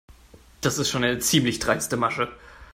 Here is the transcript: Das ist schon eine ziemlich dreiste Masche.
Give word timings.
Das 0.61 0.79
ist 0.79 0.89
schon 0.89 1.03
eine 1.03 1.19
ziemlich 1.19 1.59
dreiste 1.59 1.95
Masche. 1.95 2.27